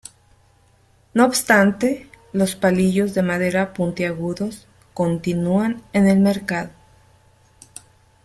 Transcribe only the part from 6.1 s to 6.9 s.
mercado.